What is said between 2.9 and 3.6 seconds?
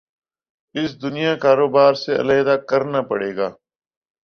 پڑ گا